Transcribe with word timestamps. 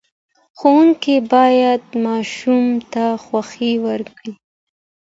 ښوونکي 0.57 1.15
باید 1.33 1.81
ماشوم 2.05 2.65
ته 2.93 3.03
خوښۍ 3.23 3.73
ورکړي. 3.87 4.33